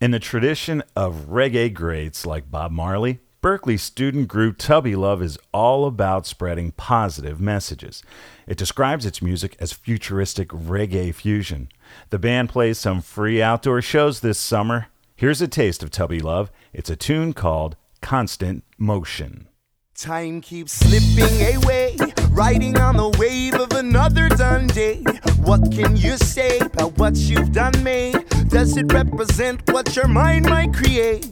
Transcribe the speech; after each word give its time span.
In 0.00 0.12
the 0.12 0.18
tradition 0.18 0.82
of 0.96 1.26
reggae 1.28 1.74
greats 1.74 2.24
like 2.24 2.50
Bob 2.50 2.72
Marley, 2.72 3.18
Berklee 3.42 3.78
student 3.78 4.28
group 4.28 4.56
Tubby 4.56 4.96
Love 4.96 5.20
is 5.20 5.38
all 5.52 5.84
about 5.84 6.26
spreading 6.26 6.72
positive 6.72 7.38
messages. 7.38 8.02
It 8.46 8.56
describes 8.56 9.04
its 9.04 9.20
music 9.20 9.58
as 9.60 9.74
futuristic 9.74 10.48
reggae 10.48 11.14
fusion. 11.14 11.68
The 12.08 12.18
band 12.18 12.48
plays 12.48 12.78
some 12.78 13.02
free 13.02 13.42
outdoor 13.42 13.82
shows 13.82 14.20
this 14.20 14.38
summer. 14.38 14.86
Here's 15.16 15.42
a 15.42 15.48
taste 15.48 15.82
of 15.82 15.90
Tubby 15.90 16.20
Love. 16.20 16.50
It's 16.72 16.88
a 16.88 16.96
tune 16.96 17.34
called 17.34 17.76
Constant 18.00 18.64
Motion. 18.78 19.48
Time 19.94 20.40
keeps 20.40 20.72
slipping 20.72 21.56
away, 21.56 21.98
riding 22.30 22.78
on 22.78 22.96
the 22.96 23.10
wave 23.18 23.52
of 23.52 23.72
another 23.72 24.30
done 24.30 24.66
day. 24.68 25.02
What 25.42 25.70
can 25.70 25.94
you 25.94 26.16
say 26.16 26.58
about 26.60 26.96
what 26.96 27.16
you've 27.16 27.52
done 27.52 27.84
made? 27.84 28.39
Does 28.50 28.76
it 28.76 28.92
represent 28.92 29.62
what 29.70 29.94
your 29.94 30.08
mind 30.08 30.46
might 30.50 30.74
create? 30.74 31.28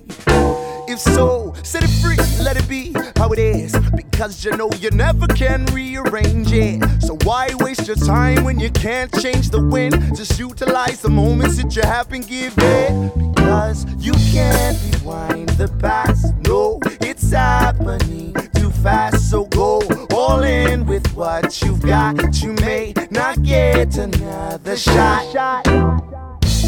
If 0.87 1.01
so, 1.01 1.52
set 1.65 1.83
it 1.83 1.91
free, 2.01 2.16
let 2.42 2.56
it 2.56 2.66
be 2.69 2.95
how 3.16 3.33
it 3.33 3.41
is. 3.41 3.77
Because 3.95 4.45
you 4.45 4.56
know 4.56 4.70
you 4.79 4.91
never 4.91 5.27
can 5.27 5.66
rearrange 5.66 6.52
it. 6.52 6.83
So 7.02 7.19
why 7.25 7.51
waste 7.59 7.89
your 7.89 7.97
time 7.97 8.45
when 8.45 8.61
you 8.61 8.70
can't 8.70 9.12
change 9.20 9.51
the 9.51 9.61
wind? 9.61 10.16
Just 10.16 10.39
utilize 10.39 11.02
the 11.02 11.11
moments 11.11 11.56
that 11.56 11.75
you 11.75 11.83
have 11.83 12.09
been 12.09 12.23
given. 12.23 13.11
Because 13.34 13.84
you 13.98 14.12
can't 14.33 14.78
rewind 14.95 15.48
the 15.50 15.69
past. 15.80 16.34
No, 16.47 16.78
it's 17.00 17.33
happening 17.33 18.33
too 18.55 18.70
fast. 18.70 19.28
So 19.28 19.45
go 19.47 19.83
all 20.14 20.45
in 20.45 20.87
with 20.87 21.06
what 21.14 21.61
you've 21.62 21.83
got. 21.83 22.41
You 22.41 22.53
may 22.55 22.95
not 23.11 23.42
get 23.42 23.98
another 23.98 24.77
shot. 24.77 26.08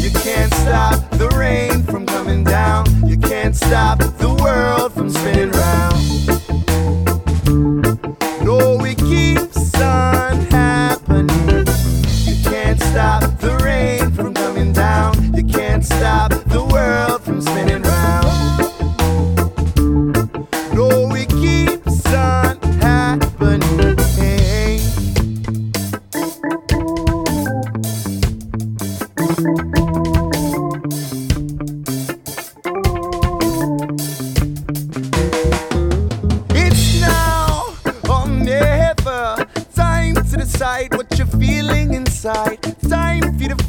You 0.01 0.09
can't 0.09 0.51
stop 0.55 1.11
the 1.11 1.29
rain 1.37 1.83
from 1.83 2.07
coming 2.07 2.43
down. 2.43 2.87
You 3.07 3.17
can't 3.17 3.55
stop 3.55 3.99
the 3.99 4.33
world 4.41 4.93
from 4.93 5.11
spinning 5.11 5.51
round. 5.51 6.30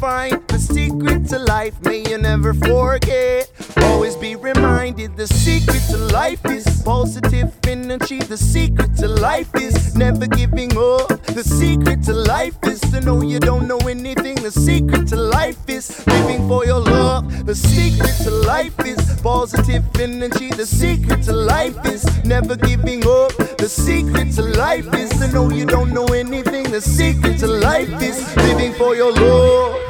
Find 0.03 0.45
the 0.49 0.59
secret 0.59 1.25
to 1.29 1.39
life. 1.39 1.73
May 1.85 2.03
you 2.09 2.17
never 2.17 2.53
forget. 2.53 3.49
Always 3.83 4.17
be 4.17 4.35
reminded 4.35 5.15
the 5.15 5.27
secret 5.27 5.81
to 5.91 5.97
life 6.19 6.45
is 6.45 6.65
positive 6.83 7.49
energy. 7.65 8.19
The 8.19 8.35
secret 8.35 8.97
to 8.97 9.07
life 9.07 9.55
is 9.55 9.95
never 9.95 10.27
giving 10.27 10.71
up. 10.77 11.07
The 11.37 11.45
secret 11.45 12.03
to 12.03 12.13
life 12.13 12.57
is 12.63 12.81
to 12.91 12.99
know 12.99 13.21
you 13.21 13.39
don't 13.39 13.65
know 13.65 13.77
anything. 13.95 14.35
The 14.43 14.51
secret 14.51 15.07
to 15.11 15.15
life 15.15 15.69
is 15.69 16.05
living 16.05 16.49
for 16.49 16.65
your 16.65 16.81
love. 16.81 17.45
The 17.45 17.55
secret 17.55 18.15
to 18.25 18.31
life 18.53 18.77
is 18.85 18.99
positive 19.21 19.85
energy. 20.01 20.49
The 20.49 20.65
secret 20.65 21.23
to 21.27 21.31
life 21.31 21.79
is 21.85 22.03
never 22.25 22.57
giving 22.57 23.07
up. 23.07 23.31
The 23.63 23.69
secret 23.69 24.33
to 24.33 24.41
life 24.41 24.93
is 24.95 25.11
to 25.19 25.31
know 25.31 25.49
you 25.49 25.65
don't 25.65 25.93
know 25.93 26.07
anything. 26.07 26.65
The 26.71 26.81
secret 26.81 27.39
to 27.39 27.47
life 27.47 28.01
is 28.01 28.17
living 28.35 28.73
for 28.73 28.95
your 28.97 29.13
love. 29.13 29.82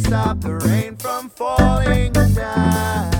Stop 0.00 0.40
the 0.40 0.54
rain 0.54 0.96
from 0.96 1.28
falling 1.30 2.12
down, 2.12 3.17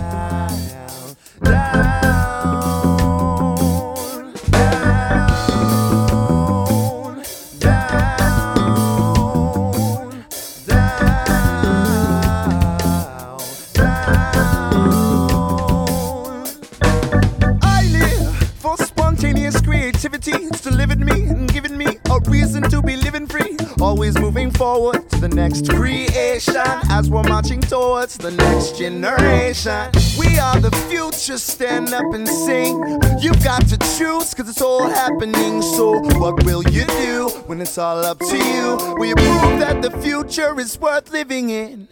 forward 24.58 25.08
to 25.08 25.20
the 25.20 25.28
next 25.28 25.70
creation 25.70 26.56
as 26.90 27.08
we're 27.08 27.22
marching 27.22 27.60
towards 27.60 28.18
the 28.18 28.32
next 28.32 28.76
generation. 28.76 29.88
We 30.18 30.36
are 30.40 30.58
the 30.58 30.72
future, 30.90 31.38
stand 31.38 31.94
up 31.94 32.12
and 32.12 32.28
sing. 32.28 32.76
You've 33.20 33.42
got 33.44 33.68
to 33.68 33.78
choose, 33.96 34.34
cause 34.34 34.48
it's 34.48 34.60
all 34.60 34.88
happening. 34.88 35.62
So, 35.62 36.00
what 36.18 36.44
will 36.44 36.64
you 36.64 36.84
do 36.86 37.28
when 37.46 37.60
it's 37.60 37.78
all 37.78 38.04
up 38.04 38.18
to 38.18 38.36
you? 38.36 38.76
Will 38.98 39.06
you 39.06 39.14
prove 39.14 39.60
that 39.60 39.80
the 39.80 39.92
future 40.02 40.58
is 40.58 40.76
worth 40.80 41.12
living 41.12 41.50
in? 41.50 41.86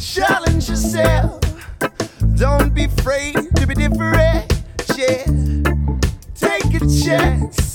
Challenge 0.00 0.68
yourself. 0.68 1.40
Don't 2.34 2.74
be 2.74 2.86
afraid 2.86 3.36
to 3.54 3.66
be 3.68 3.74
different. 3.74 4.52
Yeah. 4.96 5.22
Take 6.34 6.74
a 6.74 6.80
chance 7.04 7.65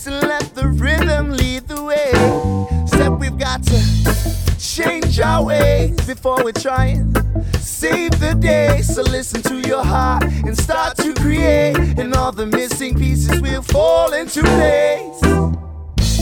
before 6.16 6.44
we 6.44 6.52
try 6.52 6.88
and 6.88 7.16
save 7.62 8.12
the 8.20 8.36
day. 8.38 8.82
So 8.82 9.02
listen 9.02 9.42
to 9.44 9.62
your 9.66 9.84
heart 9.84 10.24
and 10.46 10.58
start 10.58 10.98
to 10.98 11.14
create, 11.14 11.78
and 11.98 12.14
all 12.14 12.34
the 12.34 12.46
missing 12.46 12.98
pieces 12.98 13.42
will 13.42 13.62
fall 13.62 14.12
into 14.12 14.42
place. 14.44 15.22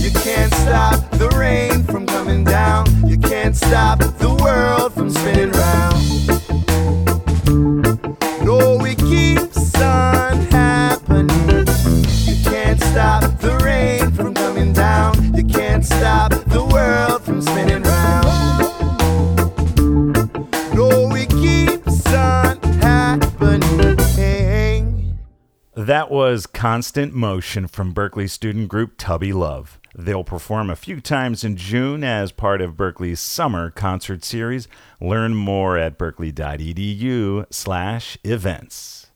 You 0.04 0.12
can't 0.22 0.54
stop 0.54 1.10
the 1.22 1.30
rain 1.36 1.84
from 1.86 2.06
coming 2.06 2.44
down. 2.44 2.86
You 3.08 3.18
can't 3.18 3.56
stop 3.56 3.98
the 3.98 4.32
world 4.44 4.94
from 4.94 5.10
spinning 5.10 5.52
round. 5.64 5.98
No, 8.46 8.86
it 8.86 9.00
keeps 9.00 9.74
on 9.82 10.38
happening. 10.52 11.66
You 12.30 12.38
can't 12.44 12.80
stop 12.80 13.24
the 13.40 13.59
That 25.90 26.12
was 26.12 26.46
Constant 26.46 27.16
Motion 27.16 27.68
from 27.68 27.96
Berklee 27.96 28.30
student 28.30 28.70
group 28.70 28.92
Tubby 29.00 29.34
Love. 29.34 29.80
They'll 29.96 30.24
perform 30.24 30.70
a 30.70 30.76
few 30.76 31.02
times 31.02 31.44
in 31.44 31.58
June 31.58 32.04
as 32.04 32.32
part 32.32 32.62
of 32.62 32.76
Berklee's 32.76 33.20
summer 33.20 33.72
concert 33.72 34.24
series. 34.24 34.68
Learn 35.02 35.34
more 35.34 35.80
at 35.80 35.98
berklee.edu 35.98 37.48
slash 37.50 38.20
events. 38.24 39.09